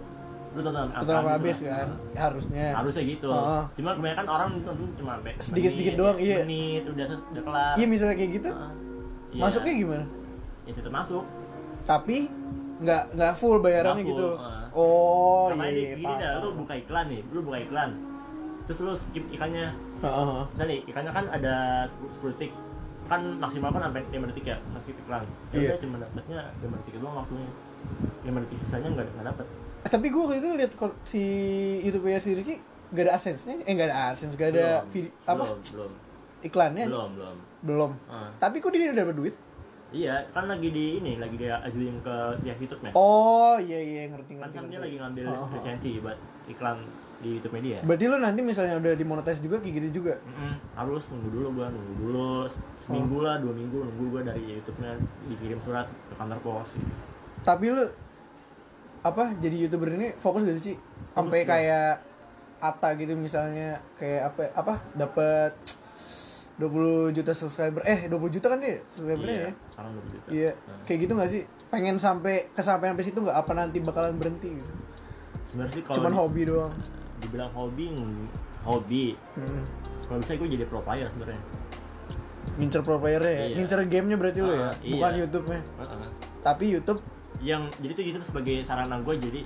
[0.56, 1.90] lu tonton tonton apa habis kan?
[2.14, 2.66] Harusnya.
[2.76, 3.28] Harusnya gitu.
[3.32, 3.64] Oh.
[3.74, 6.38] cuma kebanyakan orang nonton cuma sampai Sedikit-sedikit menit, doang, iya.
[6.44, 7.74] menit udah udah kelar.
[7.80, 8.72] Iya misalnya kayak gitu Heeh.
[9.34, 9.42] Iya.
[9.44, 10.06] masuknya gimana?
[10.68, 11.24] Ya tetap masuk.
[11.88, 12.18] Tapi
[12.78, 14.70] nggak nggak full bayarannya Nggak gitu ah.
[14.72, 17.90] oh iya ini gini dah, lu buka iklan nih, lu buka iklan.
[18.64, 19.74] Terus lu skip ikannya.
[19.98, 20.40] Heeh.
[20.48, 21.56] Misalnya nih, ikannya kan ada
[21.88, 22.52] 10 detik.
[23.08, 25.24] Kan maksimal kan sampai 5 detik ya, skip iklan.
[25.50, 25.68] Ya Iya.
[25.68, 27.50] udah cuma dapatnya 5 detik doang waktunya.
[28.22, 29.46] 5 detik sisanya enggak enggak dapat.
[29.82, 31.22] Eh, tapi gue waktu itu lihat si
[31.82, 32.56] YouTube si Ricky
[32.88, 35.92] gak ada adsense nya eh gak ada adsense gak ada video apa Belum, belum.
[36.40, 37.38] iklannya Belum, belum.
[37.62, 38.32] belum Ah.
[38.38, 39.36] tapi kok dia udah dapat duit
[39.88, 42.92] Iya, kan lagi di ini, lagi dia ajuin ke pihak YouTube-nya.
[42.92, 45.50] oh iya iya ngerti Kan ngerti, kan dia lagi ngambil Oh, oh.
[45.56, 46.78] lisensi buat iklan
[47.18, 47.80] di YouTube media.
[47.88, 50.20] Berarti lu nanti misalnya udah dimonetize juga kayak gitu juga.
[50.22, 52.28] Mm-mm, harus nunggu dulu gua nunggu dulu
[52.78, 54.92] seminggu lah dua minggu nunggu gua dari YouTube-nya
[55.32, 56.94] dikirim surat ke kantor pos gitu.
[57.42, 57.84] Tapi lu
[59.02, 60.76] apa jadi youtuber ini fokus gak sih?
[61.16, 61.92] Sampai Fokus, kayak
[62.58, 65.54] Ata gitu misalnya kayak apa apa dapat
[66.58, 67.86] 20 juta subscriber.
[67.86, 69.52] Eh 20 juta kan dia subscribernya iya, ya?
[69.70, 70.28] sekarang 20 juta.
[70.34, 70.52] Iya.
[70.58, 71.44] Nah, kayak gitu gak sih?
[71.70, 73.38] Pengen sampai kesampaian sampai situ nggak?
[73.38, 74.72] Apa nanti bakalan berhenti gitu?
[75.46, 76.74] Sebenarnya sih kalau cuman di- hobi doang.
[77.18, 77.86] dibilang hobi
[78.62, 79.06] hobi.
[79.34, 79.66] Hmm.
[80.06, 81.42] kalau bisa gue jadi pro player sebenarnya.
[82.58, 83.42] Ngincer pro playernya ya?
[83.44, 83.56] Iya.
[83.60, 84.62] ngincer gamenya berarti lu ya?
[84.62, 84.92] Ah, iya.
[84.96, 85.62] bukan YouTube-nya.
[86.46, 87.00] Tapi YouTube?
[87.42, 89.42] Yang jadi tuh YouTube sebagai sarana gue jadi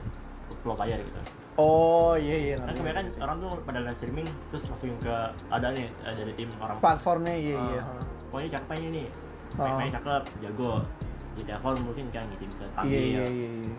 [0.63, 4.95] pro player gitu oh iya iya kan kebanyakan orang tuh pada live streaming terus masukin
[4.97, 5.15] ke
[5.49, 6.77] ada nih eh, dari tim orang.
[6.77, 7.81] Platformnya iya Ah, iya.
[8.27, 9.07] pokoknya cakep aja nih
[9.51, 9.75] Ah.
[9.75, 10.73] mainnya cakep jago.
[11.31, 13.73] Di telepon mungkin kan gitu bisa tampil iya iya iya iya.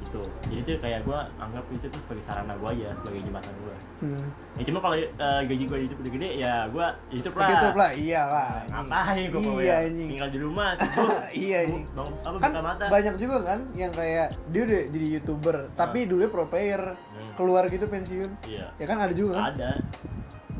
[0.00, 0.22] gitu.
[0.42, 4.30] Jadi tuh kayak gue anggap itu tuh sebagai sarana gue aja sebagai jembatan gue Hmm.
[4.54, 5.10] ya cuma kalau eh,
[5.42, 7.48] gaji gue YouTube udah gede ya gue YouTube lah.
[7.50, 8.86] YouTube lah iyalah anjing.
[8.88, 10.08] ngapain gue iya ya anjing.
[10.08, 10.68] Tinggal di rumah
[11.34, 11.84] Iya, anjing.
[11.92, 12.84] bang apa kan mata.
[12.88, 16.94] banyak juga kan yang kayak dia udah jadi youtuber tapi dulu pro player.
[17.38, 18.30] Keluar gitu pensiun?
[18.42, 18.66] Iya.
[18.74, 19.54] Ya kan ada juga kan?
[19.54, 19.70] Ada.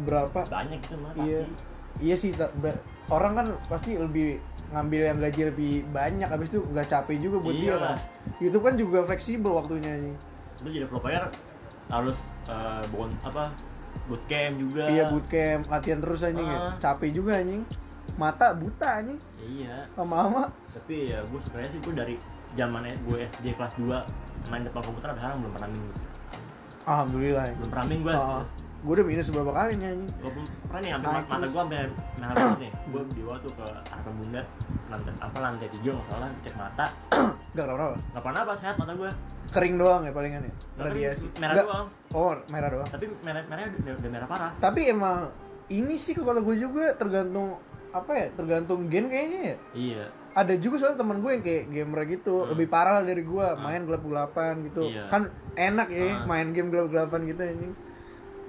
[0.06, 0.40] Berapa?
[0.46, 1.42] Banyak gitu mah iya.
[1.98, 2.30] iya sih
[3.10, 4.38] orang kan pasti lebih
[4.70, 7.98] ngambil yang gaji lebih banyak habis itu nggak capek juga buat dia Iyalah.
[7.98, 7.98] kan?
[8.38, 10.16] YouTube kan juga fleksibel waktunya anjing
[10.62, 11.24] lu jadi pro player
[11.88, 12.18] harus
[12.50, 13.48] eh, bukan apa
[14.06, 14.84] bootcamp juga.
[14.86, 16.58] Iya bootcamp latihan terus anjing ya.
[16.58, 16.74] Ah.
[16.76, 17.62] capek juga anjing.
[18.18, 19.18] Mata buta anjing.
[19.40, 19.76] Ya iya.
[19.96, 20.50] Lama-lama.
[20.74, 22.14] Tapi ya gue sukanya sih gue dari
[22.56, 26.00] zaman gue SD kelas 2 main depan komputer sampai sekarang belum pernah minus
[26.88, 28.42] alhamdulillah belum pernah min gue Ah,
[28.78, 30.10] gue udah minus beberapa kali nih anjing.
[30.16, 31.78] Gue belum pernah nih sampai mata gue sampai
[32.16, 32.72] merah banget nih.
[32.88, 34.42] Gue dibawa tuh ke harapan bunda
[34.88, 36.86] lantai apa lantai tiga nggak salah cek mata.
[37.48, 39.10] Gak kenapa-napa nggak pernah apa sehat mata gue
[39.48, 40.52] Kering doang ya palingan ya?
[40.78, 41.66] Radiasi merah Nggak.
[41.66, 41.86] doang.
[42.12, 42.88] Oh merah doang.
[42.88, 44.50] Tapi merah merahnya udah, udah merah parah.
[44.56, 45.18] Tapi emang
[45.68, 47.56] ini sih kalau gue juga tergantung
[47.88, 49.56] apa ya tergantung gen kayaknya ya?
[49.74, 50.04] Iya.
[50.36, 53.82] Ada juga soalnya temen gue yang kayak gamer gitu lebih parah lah dari gue main
[53.82, 54.86] gelap gelapan gitu.
[54.86, 55.08] Iya.
[55.10, 55.22] kan
[55.58, 56.22] enak ya Ah.
[56.24, 57.72] main game gelap gelapan gitu anjing.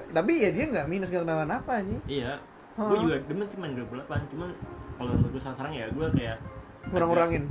[0.10, 2.00] Tapi ya dia nggak minus nggak kenapa napa anjing.
[2.06, 2.38] Iya.
[2.72, 2.88] Hah?
[2.88, 4.50] gue juga demen sih main gelap gelapan cuman
[4.96, 6.38] kalau menurut gue sekarang ya gue kayak
[6.88, 7.44] Ngurang-ngurangin.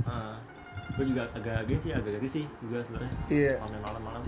[0.89, 3.11] gue juga agak agak sih agak agak sih juga sebenarnya.
[3.29, 3.53] Iya.
[3.61, 4.23] Main malam-malam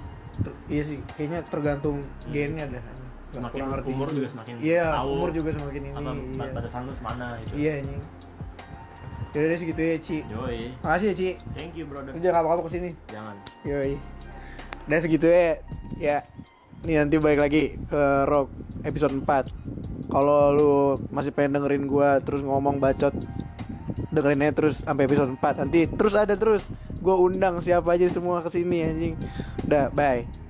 [0.67, 2.95] iya sih kayaknya tergantung gennya dah Nggak
[3.33, 3.89] semakin kurang ngerti.
[3.89, 5.91] umur juga semakin iya tahu umur juga semakin ini.
[5.93, 7.53] apa iya batasan lu semana gitu.
[7.57, 8.01] Iya anjing.
[9.31, 10.17] Yaudah deh segitu ya Ci.
[10.25, 10.59] Yoi.
[10.77, 11.29] Makasih ya Ci.
[11.51, 12.11] Thank you brother.
[12.11, 13.35] Lu jangan apa-apa ke sini jangan.
[13.63, 13.95] Yoi
[14.87, 15.59] Udah segitu ya.
[16.01, 16.17] Ya
[16.81, 18.49] Nih nanti balik lagi ke Rock
[18.81, 20.73] episode 4 Kalau lu
[21.13, 23.13] masih pengen dengerin gua terus ngomong bacot
[24.09, 26.65] Dengerin aja terus sampai episode 4 Nanti terus ada terus.
[27.01, 29.15] Gue undang siapa aja semua ke sini anjing.
[29.65, 30.40] Udah bye